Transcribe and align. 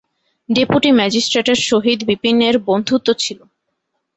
Deputy 0.49 0.89
ম্যাজিস্ট্রেটের 0.91 1.59
সহিত 1.69 1.99
বিপিনের 2.07 2.55
বন্ধুত্ব 2.67 3.07
ছিল। 3.19 3.39